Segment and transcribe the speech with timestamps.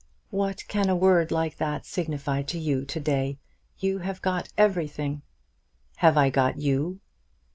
[0.31, 3.37] "What can a word like that signify to you to day?
[3.77, 5.21] You have got everything."
[5.97, 7.01] "Have I got you?"